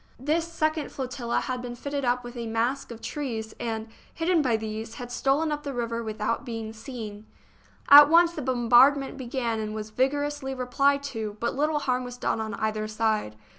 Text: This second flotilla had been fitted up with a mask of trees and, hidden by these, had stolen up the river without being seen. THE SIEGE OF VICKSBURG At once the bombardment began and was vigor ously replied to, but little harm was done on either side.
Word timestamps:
This 0.19 0.47
second 0.51 0.91
flotilla 0.91 1.41
had 1.41 1.61
been 1.61 1.75
fitted 1.75 2.03
up 2.03 2.23
with 2.23 2.35
a 2.35 2.47
mask 2.47 2.89
of 2.89 3.03
trees 3.03 3.53
and, 3.59 3.87
hidden 4.11 4.41
by 4.41 4.57
these, 4.57 4.95
had 4.95 5.11
stolen 5.11 5.51
up 5.51 5.61
the 5.61 5.75
river 5.75 6.01
without 6.03 6.43
being 6.43 6.73
seen. 6.73 7.17
THE 7.17 7.19
SIEGE 7.19 7.19
OF 7.19 7.23
VICKSBURG 7.23 7.97
At 8.01 8.09
once 8.09 8.33
the 8.33 8.41
bombardment 8.41 9.17
began 9.19 9.59
and 9.59 9.75
was 9.75 9.91
vigor 9.91 10.23
ously 10.23 10.55
replied 10.55 11.03
to, 11.13 11.37
but 11.39 11.53
little 11.53 11.77
harm 11.77 12.03
was 12.03 12.17
done 12.17 12.41
on 12.41 12.55
either 12.55 12.87
side. 12.87 13.35